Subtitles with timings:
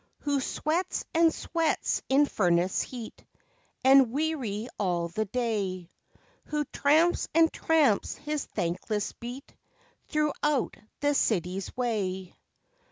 [0.21, 3.23] Who sweats and sweats in furnace heat?
[3.85, 5.91] And weary all the day,
[6.45, 9.53] Who tramps and tramps his thankless beat,
[10.07, 12.33] Throughout the city's way?